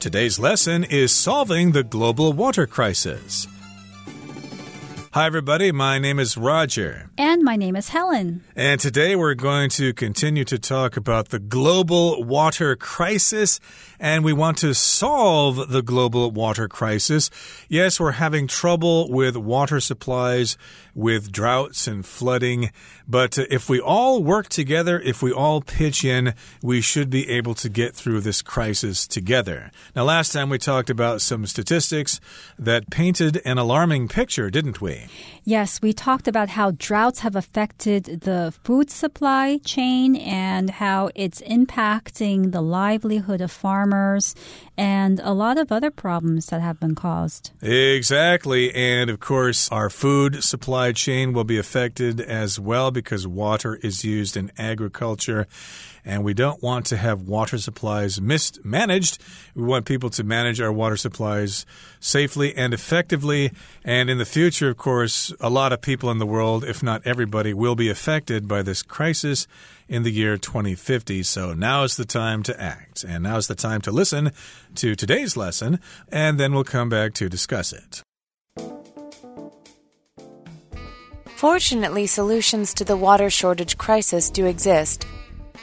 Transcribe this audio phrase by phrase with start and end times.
[0.00, 3.48] Today's lesson is solving the global water crisis.
[5.10, 5.72] Hi, everybody.
[5.72, 7.10] My name is Roger.
[7.18, 8.44] And my name is Helen.
[8.54, 13.58] And today we're going to continue to talk about the global water crisis.
[14.00, 17.30] And we want to solve the global water crisis.
[17.68, 20.56] Yes, we're having trouble with water supplies,
[20.94, 22.70] with droughts and flooding.
[23.08, 27.54] But if we all work together, if we all pitch in, we should be able
[27.56, 29.72] to get through this crisis together.
[29.96, 32.20] Now, last time we talked about some statistics
[32.56, 35.06] that painted an alarming picture, didn't we?
[35.42, 41.40] Yes, we talked about how droughts have affected the food supply chain and how it's
[41.40, 44.34] impacting the livelihood of farmers farmers
[44.78, 47.50] and a lot of other problems that have been caused.
[47.60, 48.72] Exactly.
[48.72, 54.04] And of course, our food supply chain will be affected as well because water is
[54.04, 55.48] used in agriculture
[56.04, 59.18] and we don't want to have water supplies mismanaged.
[59.54, 61.66] We want people to manage our water supplies
[62.00, 63.52] safely and effectively.
[63.84, 67.02] And in the future, of course, a lot of people in the world, if not
[67.04, 69.46] everybody, will be affected by this crisis
[69.86, 71.22] in the year 2050.
[71.24, 73.04] So now is the time to act.
[73.04, 74.32] And now is the time to listen
[74.76, 78.02] to today's lesson, and then we'll come back to discuss it.
[81.36, 85.06] Fortunately, solutions to the water shortage crisis do exist.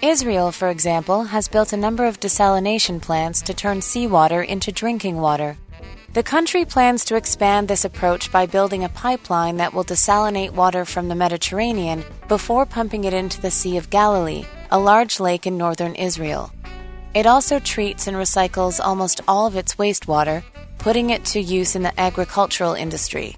[0.01, 5.17] Israel, for example, has built a number of desalination plants to turn seawater into drinking
[5.17, 5.57] water.
[6.13, 10.85] The country plans to expand this approach by building a pipeline that will desalinate water
[10.85, 15.57] from the Mediterranean before pumping it into the Sea of Galilee, a large lake in
[15.57, 16.54] northern Israel.
[17.14, 20.42] It also treats and recycles almost all of its wastewater,
[20.78, 23.34] putting it to use in the agricultural industry.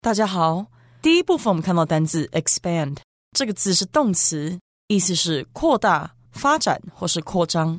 [0.00, 0.66] 大家好，
[1.02, 2.98] 第一部分我们看到单字 expand。
[3.32, 7.78] 这个字是动词，意思是扩大、发展或是扩张。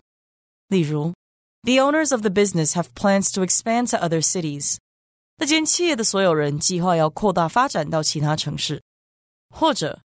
[0.68, 1.14] 例如，
[1.64, 4.78] The owners of the business have plans to expand to other cities。
[5.38, 8.82] 那间企业的所有人计划要扩大发展到其他城市。
[9.50, 10.00] 或者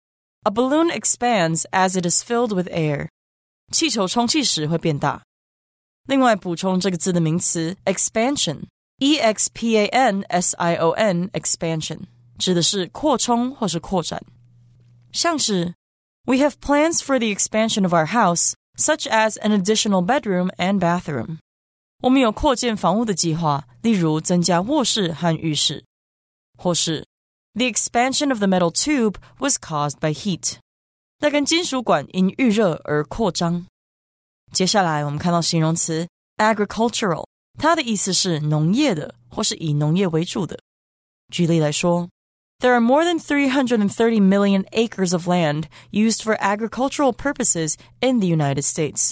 [0.43, 3.09] ，A balloon expands as it is filled with air。
[3.73, 5.23] 气球充气时会变大。
[6.07, 12.01] 另外，补充这个字的名词 expansion，e x p a n s i o n，expansion
[12.39, 14.23] 指的是扩充或是扩展。
[15.13, 15.75] 像是
[16.25, 20.79] We have plans for the expansion of our house, such as an additional bedroom and
[20.79, 21.39] bathroom.
[22.03, 25.85] 我们有扩建房屋的计划，例如增加卧室和浴室。
[26.57, 27.07] 或是
[27.56, 30.58] the expansion of the metal tube was caused by heat.
[31.20, 33.66] 那根金属管因遇热而扩张。
[34.52, 37.26] 接下来我们看到形容词 agricultural，
[37.58, 40.60] 它的意思是农业的，或是以农业为主的。
[41.32, 42.10] 举例来说
[42.60, 48.64] ，There are more than 330 million acres of land used for agricultural purposes in the United
[48.64, 49.12] States。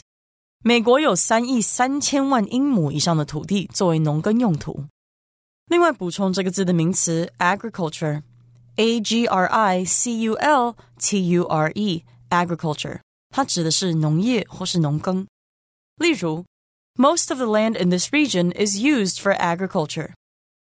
[0.63, 4.85] 美国有三亿三千万英亩以上的土地作为农耕用途。
[5.67, 8.21] 另外，补充这个字的名词 agriculture。
[8.76, 13.00] agriculture，a g r i c u l t u r e，agriculture，
[13.30, 15.26] 它指的是农业或是农耕。
[15.96, 16.44] 例如，
[16.98, 20.12] Most of the land in this region is used for agriculture。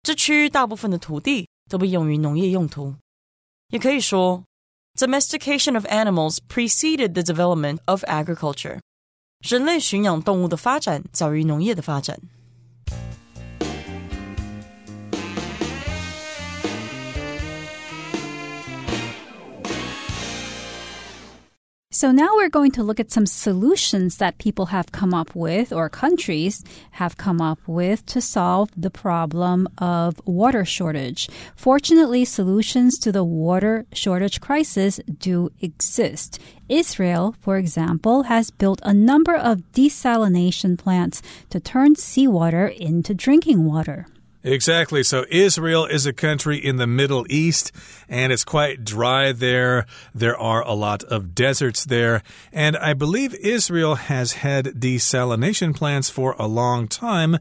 [0.02, 2.96] 这区域大部分的土地都被用于农业用途。
[3.70, 4.44] 也可以说，
[4.98, 8.80] domestication of animals preceded the development of agriculture。
[9.40, 12.20] 人类驯养动物的发展早于农业的发展。
[22.01, 25.71] So now we're going to look at some solutions that people have come up with
[25.71, 31.29] or countries have come up with to solve the problem of water shortage.
[31.55, 36.39] Fortunately, solutions to the water shortage crisis do exist.
[36.71, 43.67] Israel, for example, has built a number of desalination plants to turn seawater into drinking
[43.67, 44.07] water.
[44.43, 45.03] Exactly.
[45.03, 47.73] So Israel is a country in the Middle East
[48.09, 49.85] and it's quite dry there.
[50.15, 52.23] There are a lot of deserts there.
[52.51, 57.39] And I believe Israel has had desalination plants for a long time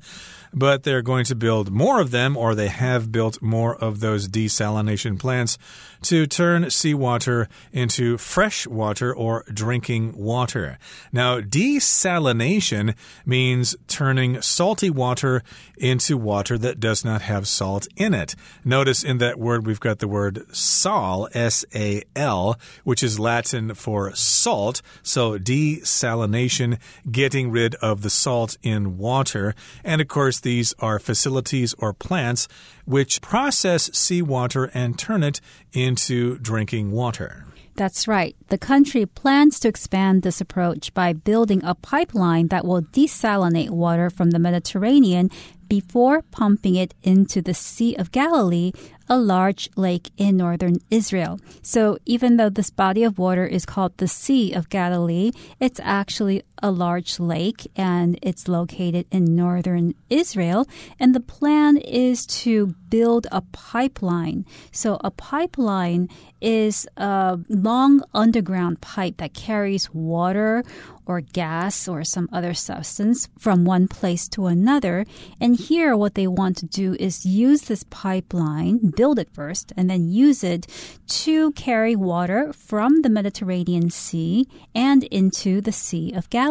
[0.53, 4.27] but they're going to build more of them, or they have built more of those
[4.27, 5.57] desalination plants
[6.01, 10.77] to turn seawater into fresh water or drinking water.
[11.11, 15.43] Now, desalination means turning salty water
[15.77, 18.35] into water that does not have salt in it.
[18.63, 23.73] Notice in that word we've got the word sal, S A L, which is Latin
[23.73, 24.81] for salt.
[25.03, 26.79] So, desalination,
[27.11, 29.53] getting rid of the salt in water.
[29.83, 32.47] And of course, these are facilities or plants
[32.85, 35.41] which process seawater and turn it
[35.73, 37.45] into drinking water.
[37.79, 38.35] That's right.
[38.49, 44.09] The country plans to expand this approach by building a pipeline that will desalinate water
[44.09, 45.29] from the Mediterranean
[45.69, 48.73] before pumping it into the Sea of Galilee,
[49.07, 51.39] a large lake in northern Israel.
[51.61, 55.31] So even though this body of water is called the Sea of Galilee,
[55.61, 60.67] it's actually a large lake and it's located in northern Israel.
[60.99, 64.45] And the plan is to build a pipeline.
[64.71, 66.09] So a pipeline
[66.41, 70.63] is a long underground pipe that carries water
[71.05, 75.05] or gas or some other substance from one place to another.
[75.41, 79.89] And here, what they want to do is use this pipeline, build it first, and
[79.89, 80.67] then use it
[81.07, 86.48] to carry water from the Mediterranean Sea and into the Sea of Galilee.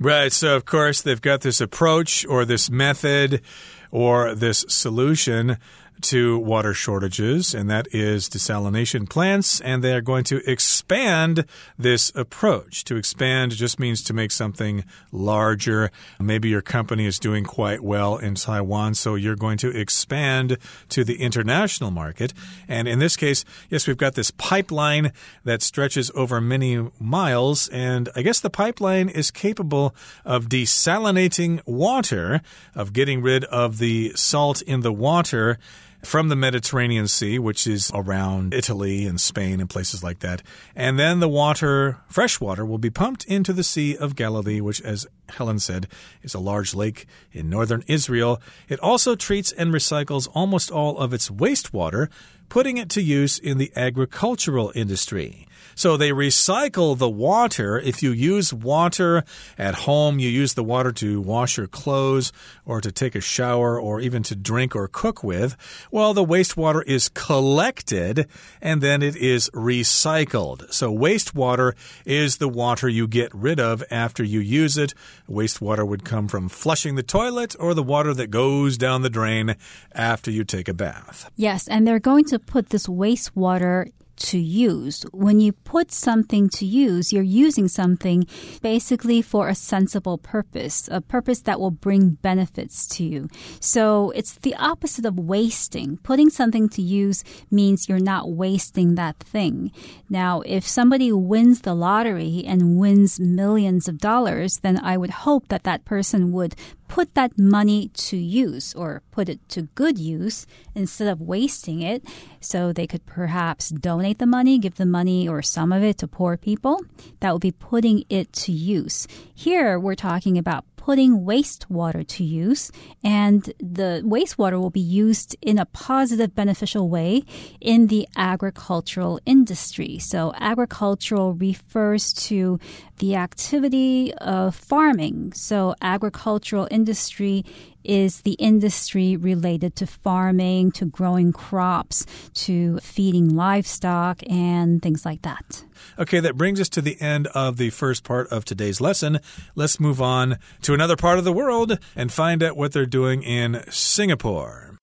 [0.00, 0.32] Right.
[0.32, 3.42] So, of course, they've got this approach or this method
[3.90, 5.58] or this solution
[6.02, 9.60] to water shortages, and that is desalination plants.
[9.60, 11.44] And they are going to expand
[11.78, 12.84] this approach.
[12.84, 15.90] To expand just means to make something larger.
[16.20, 20.58] Maybe your company is doing quite well in Taiwan, so you're going to expand
[20.90, 22.32] to the international market.
[22.68, 25.12] And in this case, yes, we've got this pipeline
[25.44, 29.94] that stretches over many miles, and I guess the pipeline is capable
[30.24, 32.40] of desalinating water,
[32.74, 35.58] of getting rid of the salt in the water
[36.02, 40.42] from the Mediterranean Sea, which is around Italy and Spain and places like that.
[40.76, 44.80] And then the water, fresh water, will be pumped into the Sea of Galilee, which,
[44.82, 45.88] as Helen said,
[46.22, 48.40] is a large lake in northern Israel.
[48.68, 52.08] It also treats and recycles almost all of its wastewater,
[52.48, 55.47] putting it to use in the agricultural industry.
[55.78, 57.78] So they recycle the water.
[57.78, 59.22] If you use water
[59.56, 62.32] at home, you use the water to wash your clothes
[62.66, 65.56] or to take a shower or even to drink or cook with.
[65.92, 68.26] Well, the wastewater is collected
[68.60, 70.72] and then it is recycled.
[70.72, 74.94] So wastewater is the water you get rid of after you use it.
[75.30, 79.54] Wastewater would come from flushing the toilet or the water that goes down the drain
[79.92, 81.30] after you take a bath.
[81.36, 85.04] Yes, and they're going to put this wastewater to use.
[85.12, 88.26] When you put something to use, you're using something
[88.62, 93.28] basically for a sensible purpose, a purpose that will bring benefits to you.
[93.60, 95.98] So it's the opposite of wasting.
[95.98, 99.72] Putting something to use means you're not wasting that thing.
[100.08, 105.48] Now, if somebody wins the lottery and wins millions of dollars, then I would hope
[105.48, 106.54] that that person would
[106.88, 112.02] put that money to use or put it to good use instead of wasting it.
[112.40, 116.08] So they could perhaps donate the money, give the money or some of it to
[116.08, 116.80] poor people.
[117.20, 119.06] That would be putting it to use.
[119.34, 122.72] Here we're talking about putting wastewater to use,
[123.04, 127.22] and the wastewater will be used in a positive, beneficial way
[127.60, 129.98] in the agricultural industry.
[129.98, 132.58] So, agricultural refers to
[133.00, 135.34] the activity of farming.
[135.34, 137.44] So, agricultural industry
[137.88, 145.22] is the industry related to farming, to growing crops, to feeding livestock, and things like
[145.22, 145.64] that.
[145.98, 149.18] Okay, that brings us to the end of the first part of today's lesson.
[149.54, 153.22] Let's move on to another part of the world and find out what they're doing
[153.22, 154.78] in Singapore.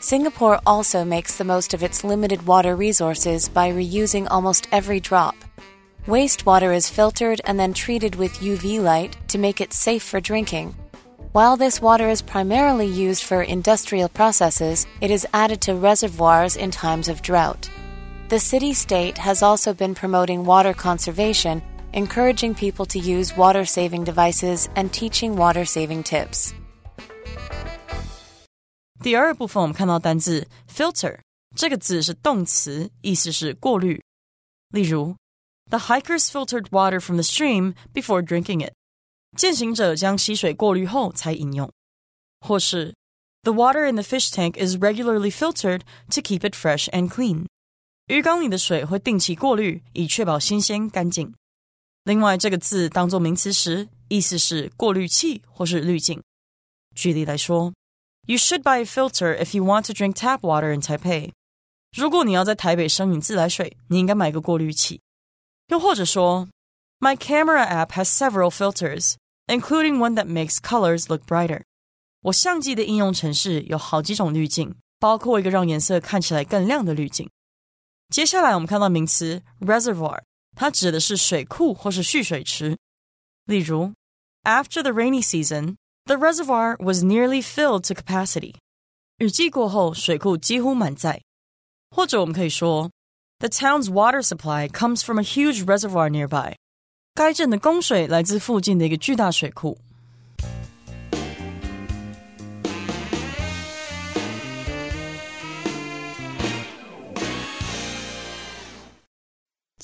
[0.00, 5.34] Singapore also makes the most of its limited water resources by reusing almost every drop.
[6.07, 10.73] Wastewater is filtered and then treated with UV light to make it safe for drinking.
[11.31, 16.71] While this water is primarily used for industrial processes, it is added to reservoirs in
[16.71, 17.69] times of drought.
[18.29, 21.61] The city state has also been promoting water conservation,
[21.93, 26.53] encouraging people to use water saving devices and teaching water saving tips.
[29.01, 31.19] 第二部分我们看到单字 filter
[31.55, 34.01] 这个字是动词，意思是过滤。
[34.71, 35.15] 例如
[35.70, 38.72] the hikers filtered water from the stream before drinking it.
[39.36, 41.70] 健行者将溪水过滤后才饮用。
[42.40, 42.94] 或是
[43.42, 47.46] The water in the fish tank is regularly filtered to keep it fresh and clean.
[48.06, 51.34] 鱼缸里的水会定期过滤，以确保新鲜干净。
[52.04, 56.22] 另外，这个字当做名词时，意思是过滤器或是滤镜。
[56.94, 57.72] 举例来说
[58.26, 61.32] ，You should buy a filter if you want to drink tap water in Taipei。
[61.96, 65.00] 如果你要在台北生饮自来水，你应该买个过滤器。
[65.67, 66.47] 又或者说，
[66.99, 69.15] My camera app has several filters,
[69.47, 71.63] including one that makes colors look brighter。
[72.21, 77.29] 我相机的应用程式有好几种滤镜，包括一个让颜色看起来更亮的滤镜。
[78.09, 80.21] 接下来我们看到名词 reservoir，
[80.55, 82.77] 它指的是水库或是蓄水池。
[83.45, 83.93] 例如，
[84.43, 88.55] After the rainy season, the reservoir was nearly filled to capacity。
[89.19, 91.21] 雨季过后，水库几乎满载。
[91.91, 92.91] 或者我们可以说
[93.43, 96.55] ，The town's water supply comes from a huge reservoir nearby。
[97.13, 99.77] 该镇的供水来自附近的一个巨大水库。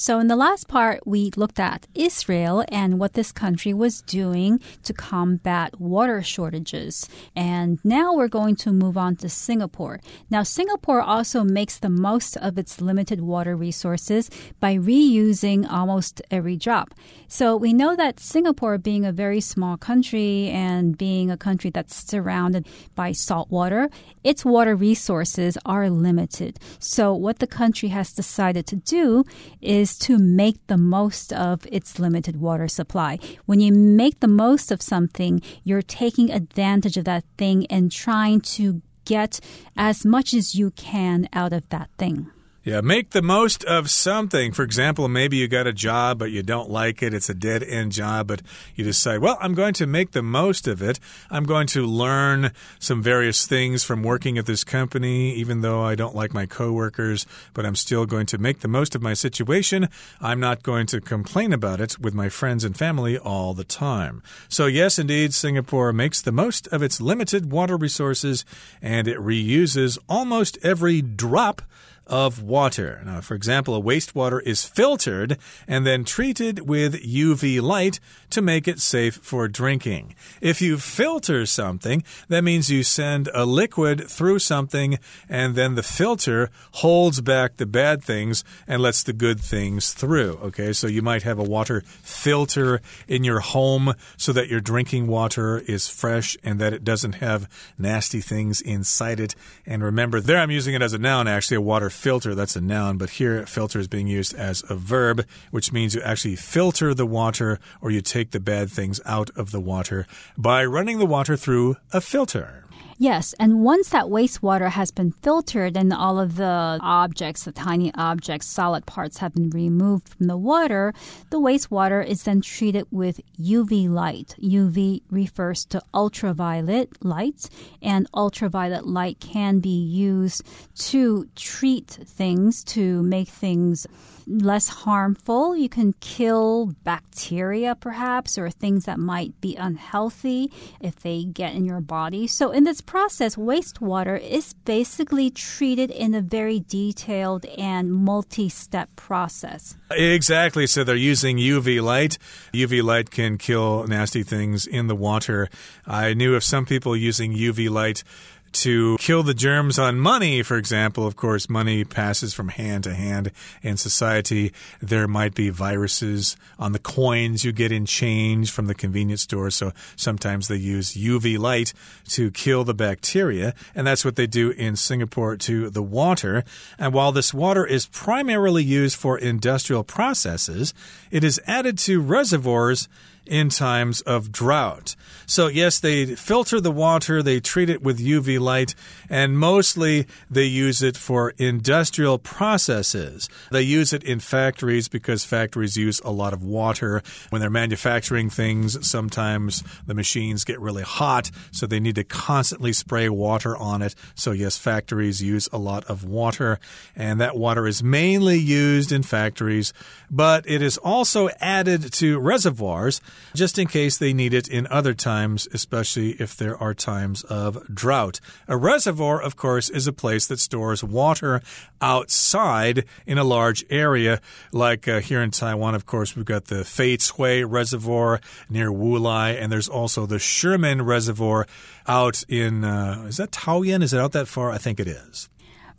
[0.01, 4.59] So, in the last part, we looked at Israel and what this country was doing
[4.85, 7.07] to combat water shortages.
[7.37, 10.01] And now we're going to move on to Singapore.
[10.31, 16.57] Now, Singapore also makes the most of its limited water resources by reusing almost every
[16.57, 16.95] drop.
[17.29, 21.95] So, we know that Singapore, being a very small country and being a country that's
[21.95, 23.91] surrounded by salt water,
[24.25, 26.59] its water resources are limited.
[26.79, 29.25] So, what the country has decided to do
[29.61, 33.19] is is to make the most of its limited water supply.
[33.47, 38.41] When you make the most of something, you're taking advantage of that thing and trying
[38.57, 39.41] to get
[39.77, 42.31] as much as you can out of that thing.
[42.63, 44.53] Yeah, make the most of something.
[44.53, 47.15] For example, maybe you got a job, but you don't like it.
[47.15, 48.43] It's a dead end job, but
[48.75, 51.01] you decide, well, I'm going to make the most of it.
[51.31, 55.95] I'm going to learn some various things from working at this company, even though I
[55.95, 57.25] don't like my coworkers,
[57.55, 59.89] but I'm still going to make the most of my situation.
[60.21, 64.23] I'm not going to complain about it with my friends and family all the time.
[64.51, 68.45] So, yes, indeed, Singapore makes the most of its limited water resources
[68.83, 71.63] and it reuses almost every drop
[72.11, 73.01] of water.
[73.07, 75.39] Now, for example, a wastewater is filtered
[75.69, 78.01] and then treated with UV light
[78.31, 80.15] to make it safe for drinking.
[80.41, 84.99] If you filter something, that means you send a liquid through something
[85.29, 90.39] and then the filter holds back the bad things and lets the good things through.
[90.43, 95.07] Okay, so you might have a water filter in your home so that your drinking
[95.07, 97.49] water is fresh and that it doesn't have
[97.79, 99.37] nasty things inside it.
[99.65, 102.61] And remember, there I'm using it as a noun, actually, a water filter, that's a
[102.61, 106.95] noun, but here filter is being used as a verb, which means you actually filter
[106.95, 111.07] the water or you take the bad things out of the water by running the
[111.07, 112.65] water through a filter.
[113.03, 117.91] Yes, and once that wastewater has been filtered and all of the objects, the tiny
[117.95, 120.93] objects, solid parts have been removed from the water,
[121.31, 124.37] the wastewater is then treated with UV light.
[124.43, 127.49] UV refers to ultraviolet light,
[127.81, 130.43] and ultraviolet light can be used
[130.91, 133.87] to treat things, to make things
[134.27, 135.57] less harmful.
[135.57, 141.65] You can kill bacteria, perhaps, or things that might be unhealthy if they get in
[141.65, 142.27] your body.
[142.27, 148.95] So, in this process, wastewater is basically treated in a very detailed and multi step
[148.97, 149.77] process.
[149.91, 150.67] Exactly.
[150.67, 152.19] So, they're using UV light.
[152.53, 155.49] UV light can kill nasty things in the water.
[155.87, 158.05] I knew of some people using UV light
[158.53, 161.07] to kill the germs on money, for example.
[161.07, 163.31] Of course, money passes from hand to hand
[163.63, 164.53] in society.
[164.81, 169.51] There might be viruses on the coins you get in change from the convenience store.
[169.51, 171.73] So sometimes they use UV light
[172.09, 173.55] to kill the bacteria.
[173.75, 176.45] And that's what they do in Singapore to the water.
[176.79, 180.75] And while this water is primarily used for industrial processes,
[181.11, 182.89] it is added to reservoirs
[183.27, 184.97] in times of drought.
[185.27, 188.75] So, yes, they filter the water, they treat it with UV light,
[189.09, 193.29] and mostly they use it for industrial processes.
[193.53, 197.03] They use it in factories because factories use a lot of water.
[197.29, 202.73] When they're manufacturing things, sometimes the machines get really hot, so they need to constantly
[202.73, 203.95] spray water on it.
[204.17, 206.59] So, yes, factories use a lot of water,
[206.97, 209.73] and that water is mainly used in factories,
[210.11, 213.01] but it is also added to reservoirs
[213.35, 217.73] just in case they need it in other times, especially if there are times of
[217.73, 218.21] drought.
[218.49, 221.41] A reservoir, of course, is a place that stores water
[221.81, 224.21] outside in a large area.
[224.53, 229.41] Like uh, here in Taiwan, of course, we've got the Fei Cui Reservoir near Wulai,
[229.41, 231.47] and there's also the Shimen Reservoir
[231.87, 233.83] out in, uh, is that Taoyuan?
[233.83, 234.51] Is it out that far?
[234.51, 235.29] I think it is.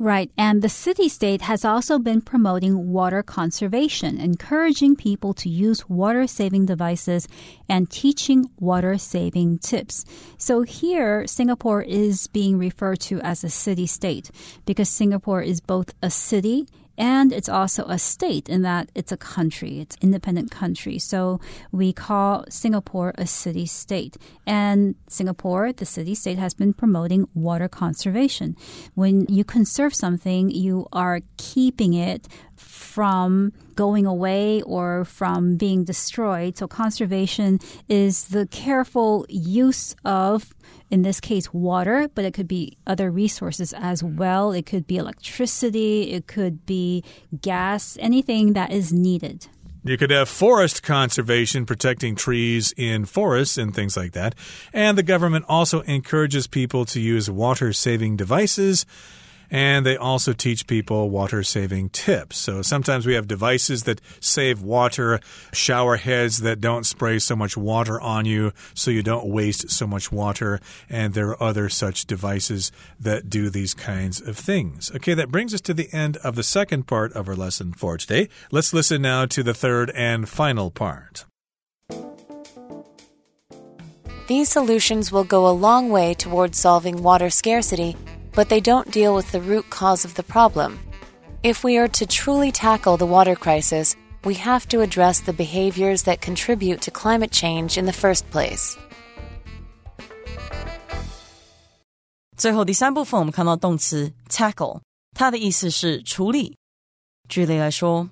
[0.02, 0.32] Right.
[0.36, 6.26] And the city state has also been promoting water conservation, encouraging people to use water
[6.26, 7.28] saving devices
[7.70, 10.04] and teaching water saving tips.
[10.40, 14.32] So here, Singapore is being referred to as a city state
[14.66, 16.66] because Singapore is both a city
[16.98, 21.00] and it's also a state in that it's a country, it's independent country.
[21.00, 21.40] So
[21.72, 24.18] we call Singapore a city state.
[24.46, 28.56] And Singapore, the city state, has been promoting water conservation.
[28.96, 32.28] When you conserve something, you are keeping it
[32.92, 36.58] from going away or from being destroyed.
[36.58, 40.54] So conservation is the careful use of
[40.90, 44.52] in this case water, but it could be other resources as well.
[44.52, 47.04] It could be electricity, it could be
[47.42, 49.48] gas, anything that is needed.
[49.84, 54.36] You could have forest conservation, protecting trees in forests and things like that.
[54.74, 58.86] And the government also encourages people to use water saving devices
[59.52, 62.38] and they also teach people water saving tips.
[62.38, 65.20] So sometimes we have devices that save water,
[65.52, 69.86] shower heads that don't spray so much water on you so you don't waste so
[69.86, 70.60] much water.
[70.90, 74.90] And there are other such devices that do these kinds of things.
[74.96, 77.98] Okay, that brings us to the end of the second part of our lesson for
[77.98, 78.30] today.
[78.52, 81.26] Let's listen now to the third and final part.
[84.28, 87.98] These solutions will go a long way towards solving water scarcity
[88.35, 90.79] but they don't deal with the root cause of the problem.
[91.43, 93.95] If we are to truly tackle the water crisis,
[94.25, 98.77] we have to address the behaviors that contribute to climate change in the first place.
[102.37, 104.81] 最后第三部分，我们看到动词 tackle，
[105.15, 106.57] 它的意思是处理。
[107.29, 108.11] 举例来说，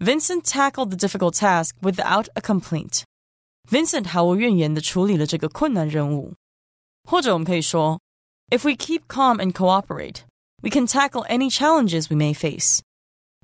[0.00, 6.34] Vincent tackled the difficult task without a complaint。Vincent 毫无怨言的处理了这个困难任务。
[7.08, 8.00] 或者我们可以说
[8.50, 10.24] if we keep calm and cooperate,
[10.62, 12.80] we can tackle any challenges we may face.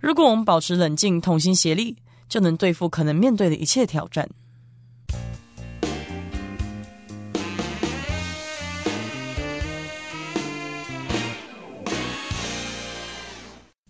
[0.00, 1.96] 如果我们保持冷静、同心协力，
[2.28, 4.28] 就能对付可能面对的一切挑战。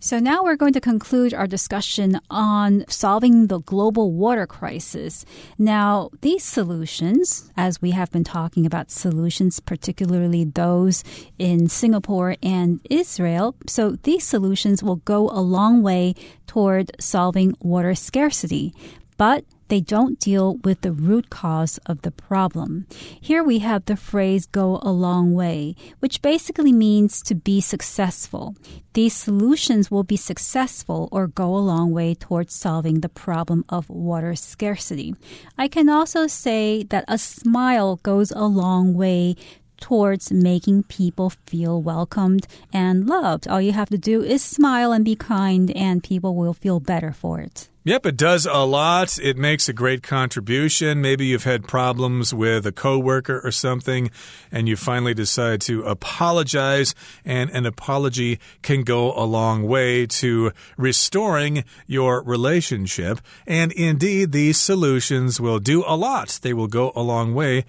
[0.04, 5.24] So now we're going to conclude our discussion on solving the global water crisis.
[5.58, 11.04] Now, these solutions, as we have been talking about solutions, particularly those
[11.38, 16.16] in Singapore and Israel, so these solutions will go a long way
[16.48, 18.74] toward solving water scarcity.
[19.18, 22.86] But they don't deal with the root cause of the problem.
[23.18, 28.54] Here we have the phrase go a long way, which basically means to be successful.
[28.92, 33.88] These solutions will be successful or go a long way towards solving the problem of
[33.88, 35.14] water scarcity.
[35.56, 39.36] I can also say that a smile goes a long way
[39.80, 43.48] towards making people feel welcomed and loved.
[43.48, 47.10] All you have to do is smile and be kind, and people will feel better
[47.10, 47.70] for it.
[47.84, 49.18] Yep, it does a lot.
[49.18, 51.00] It makes a great contribution.
[51.00, 54.08] Maybe you've had problems with a coworker or something,
[54.52, 60.52] and you finally decide to apologize, and an apology can go a long way to
[60.76, 63.20] restoring your relationship.
[63.48, 66.38] And indeed, these solutions will do a lot.
[66.40, 67.64] They will go a long way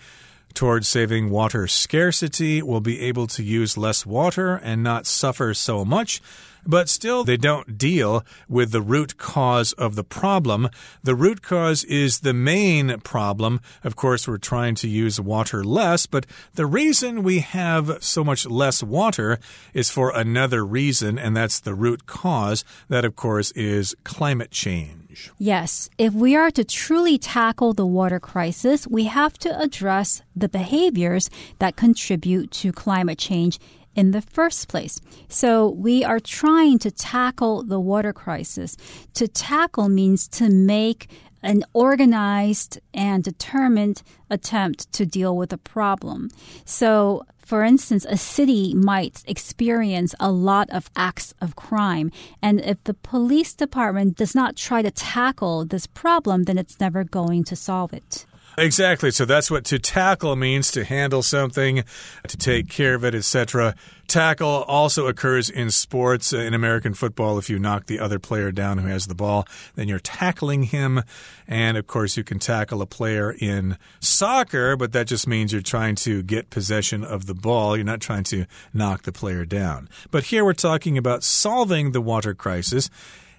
[0.54, 2.62] towards saving water scarcity.
[2.62, 6.22] We'll be able to use less water and not suffer so much.
[6.66, 10.70] But still, they don't deal with the root cause of the problem.
[11.04, 13.60] The root cause is the main problem.
[13.84, 18.46] Of course, we're trying to use water less, but the reason we have so much
[18.46, 19.40] less water
[19.74, 22.64] is for another reason, and that's the root cause.
[22.88, 25.32] That, of course, is climate change.
[25.38, 25.90] Yes.
[25.98, 31.30] If we are to truly tackle the water crisis, we have to address the behaviors
[31.60, 33.60] that contribute to climate change
[33.96, 35.00] in the first place.
[35.28, 38.78] So we are trying to tackle the water crisis.
[39.16, 41.10] To tackle means to make
[41.44, 46.30] an organized and determined attempt to deal with a problem.
[46.66, 52.12] So, for instance, a city might experience a lot of acts of crime.
[52.42, 57.04] And if the police department does not try to tackle this problem, then it's never
[57.04, 58.26] going to solve it.
[58.58, 59.12] Exactly.
[59.12, 61.84] So that's what to tackle means to handle something,
[62.28, 63.76] to take care of it, etc.
[64.08, 66.34] Tackle also occurs in sports.
[66.34, 69.48] Uh, in American football, if you knock the other player down who has the ball,
[69.76, 71.02] then you're tackling him.
[71.48, 75.62] And of course, you can tackle a player in soccer, but that just means you're
[75.62, 77.76] trying to get possession of the ball.
[77.76, 79.90] You're not trying to knock the player down.
[80.12, 82.90] But here we're talking about solving the water crisis.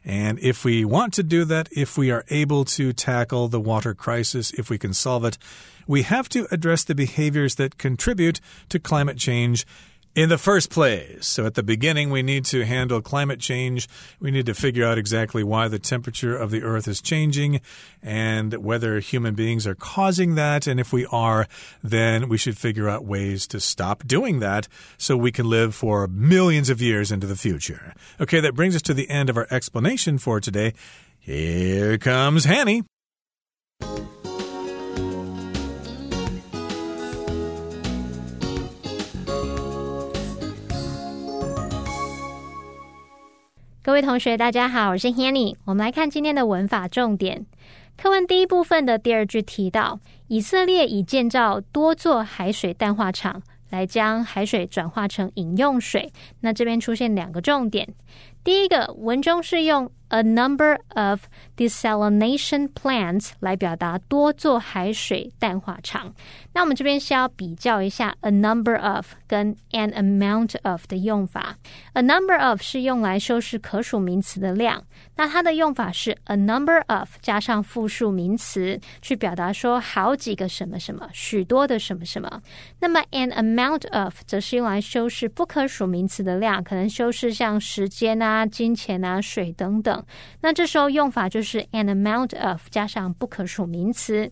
[0.04, 3.94] And if we want to do that, if we are able to tackle the water
[3.94, 5.38] crisis, if we can solve it,
[5.86, 9.66] we have to address the behaviors that contribute to climate change
[10.14, 11.27] in the first place.
[11.27, 13.88] So, at the beginning, we need to handle climate change.
[14.20, 17.61] We need to figure out exactly why the temperature of the Earth is changing
[18.03, 20.66] and whether human beings are causing that.
[20.66, 21.46] And if we are,
[21.83, 26.07] then we should figure out ways to stop doing that so we can live for
[26.07, 27.94] millions of years into the future.
[28.20, 30.74] Okay, that brings us to the end of our explanation for today.
[31.18, 32.83] Here comes Hanny.
[43.84, 45.56] 各位同学，大家好，我是 Hanny。
[45.66, 47.44] 我们来看今天的文法重点。
[47.98, 56.10] 课文第一部分的第二句提到，以色列已建造多座海水淡化厂，来将海水转化成饮用水。
[56.40, 57.86] 那这边出现两个重点，
[58.42, 59.92] 第一个文中是用。
[60.14, 61.22] A number of
[61.57, 66.14] desalination plants 来表达多座海水淡化厂。
[66.53, 71.57] 那我们这边是要比较一下 a number of 跟 an amount of 的用法。
[71.94, 74.85] a number of 是用来修饰可数名词的量，
[75.16, 82.40] 那它的用法是 a number of 加上复数名词，去表达说好几个什么什么，许多的什么什么。
[82.79, 90.03] 那么 an amount of 则是用来修饰不可数名词的量，可能修饰像时间啊、金钱啊、水等等。
[90.40, 94.30] 那这时候用法就是 an amount of 加上不可数名词。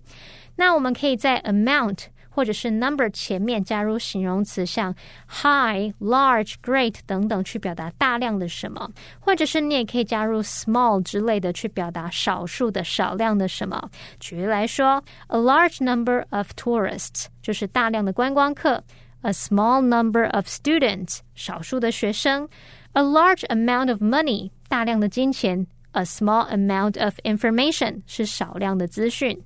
[0.56, 4.94] 那我们可以在 amount 或者是 number 前面加入形容词，像
[5.28, 8.88] high、large、great 等等，去表达大量的什么；
[9.20, 13.90] 或者是你也可以加入 small 之类的，去表达少数的、少量的什么。
[14.18, 18.82] 举例来说，a large number of tourists 就是大量的观光客
[19.22, 22.48] ；a small number of students 少数的学生
[22.94, 29.41] ；a large amount of money 大量的金钱，a small amount of information 是少量的资讯。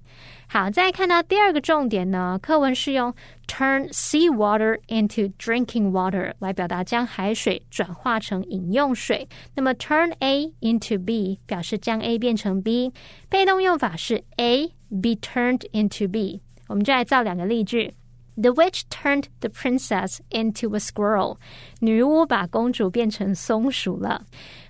[0.47, 3.13] 好，再看到第二个重点呢，课文是用
[3.47, 9.25] turn sea water into drinking water 来表达将海水转化成饮用水。
[9.55, 12.91] 那么 turn A into B 表示将 A 变成 B，
[13.29, 16.41] 被动用法是 A be turned into B。
[16.67, 17.95] 我们就来造两个例句。
[18.35, 21.37] The witch turned the princess into a squirrel。
[21.79, 24.25] 女巫把公主变成松鼠了。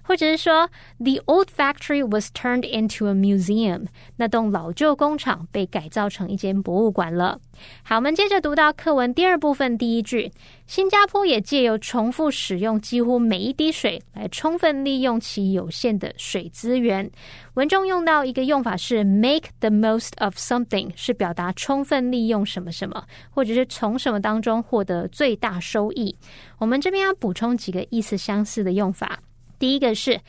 [0.07, 3.87] 或者是说，The old factory was turned into a museum。
[4.17, 7.41] 那栋老旧工厂被改造成一间博物馆了。
[7.83, 10.31] 好，我们接着读到课文第二部分第一句。
[10.67, 17.09] 新加坡也借由重复使用几乎每一滴水，来充分利用其有限的水资源。
[17.55, 26.15] 文中用到一个用法是 make the most of something，是表达充分利用什么什么，或者是从什么当中获得最大收益。
[26.59, 29.21] 我们这边要补充几个意思相似的用法。
[29.59, 30.21] 第一个是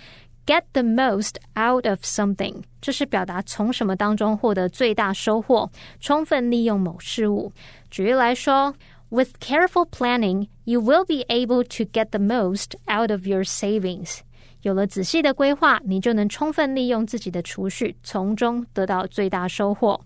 [0.46, 7.52] get the most out of something，这是表达从什么当中获得最大收获，充分利用某事物。
[7.92, 8.74] 举例来说
[9.10, 14.20] ，with careful planning, you will be able to get the most out of your savings。
[14.62, 20.00] 有了仔细的规划，你就能充分利用自己的储蓄，从中得到最大收获。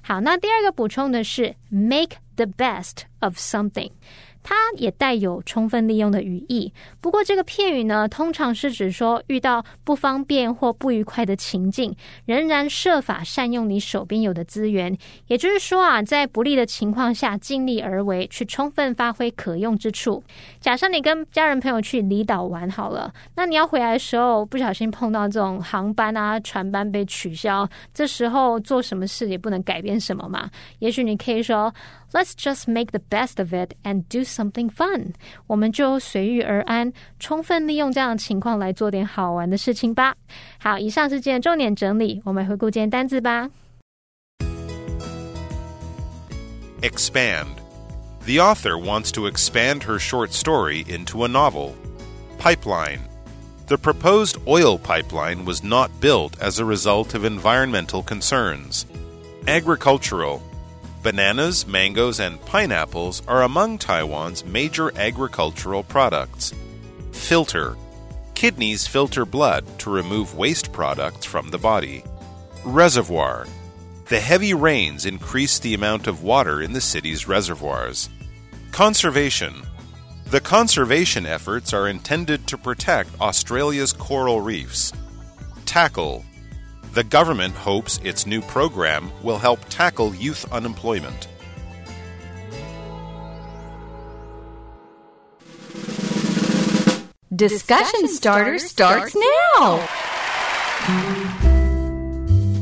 [0.00, 3.90] 好，那第二个补充的是 make the best of something。
[4.48, 6.72] 它也带有充分利用的语义。
[7.02, 14.96] 不过，这个片语呢，通常是指说遇到不方便或不愉快的情境，仍然设法善用你手边有的资源。
[15.26, 20.24] 也就是说啊，在不利的情况下，尽力而为，去充分发挥可用之处。
[20.60, 30.50] 假设你跟家人朋友去离岛玩好了，那你要回来的时候，不小心碰到这种航班啊、船班被取消，这时候做什么事也不能改变什么嘛。
[30.78, 31.70] 也许你可以说。
[32.11, 35.13] Let's just make the best of it and do something fun。
[35.47, 40.15] 我们就随遇而安，充分利用这样的情况来做点好玩的事情吧。
[40.59, 43.49] 好，以上是今天重点整理，我们回顾今天单字吧。
[46.81, 47.47] Expand.
[48.25, 51.71] The author wants to expand her short story into a novel.
[52.37, 52.99] Pipeline.
[53.67, 58.85] The proposed oil pipeline was not built as a result of environmental concerns.
[59.47, 60.41] Agricultural.
[61.02, 66.52] Bananas, mangoes, and pineapples are among Taiwan's major agricultural products.
[67.12, 67.76] Filter
[68.34, 72.04] Kidneys filter blood to remove waste products from the body.
[72.64, 73.46] Reservoir
[74.06, 78.08] The heavy rains increase the amount of water in the city's reservoirs.
[78.72, 79.62] Conservation
[80.26, 84.92] The conservation efforts are intended to protect Australia's coral reefs.
[85.64, 86.24] Tackle
[86.92, 91.28] the government hopes its new program will help tackle youth unemployment.
[97.34, 99.86] Discussion starter starts now.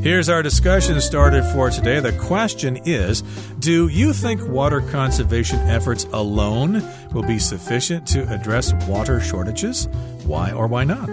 [0.03, 1.99] Here's our discussion started for today.
[1.99, 3.23] The question is
[3.59, 9.87] Do you think water conservation efforts alone will be sufficient to address water shortages?
[10.25, 11.09] Why or why not?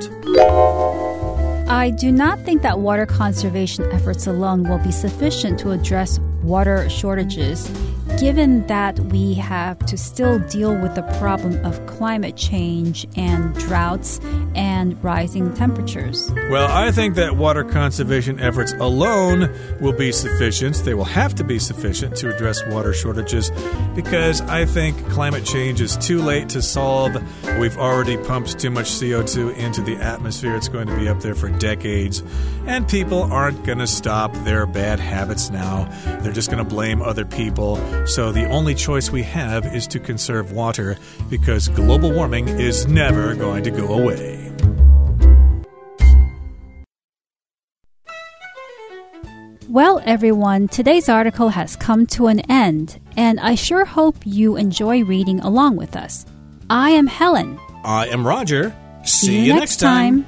[1.67, 6.89] I do not think that water conservation efforts alone will be sufficient to address water
[6.91, 7.71] shortages.
[8.19, 14.21] Given that we have to still deal with the problem of climate change and droughts
[14.55, 16.33] and rising temperatures?
[16.51, 20.77] Well, I think that water conservation efforts alone will be sufficient.
[20.77, 23.51] They will have to be sufficient to address water shortages
[23.95, 27.17] because I think climate change is too late to solve.
[27.59, 30.57] We've already pumped too much CO2 into the atmosphere.
[30.57, 32.23] It's going to be up there for decades.
[32.67, 35.85] And people aren't going to stop their bad habits now.
[36.21, 37.77] They're just going to blame other people.
[38.07, 40.97] So the only choice we have is to conserve water
[41.31, 44.41] because global warming is never going to go away.
[49.69, 55.03] Well, everyone, today's article has come to an end, and I sure hope you enjoy
[55.03, 56.27] reading along with us.
[56.71, 57.59] I am Helen.
[57.83, 58.73] I am Roger.
[59.05, 60.27] See, you next time.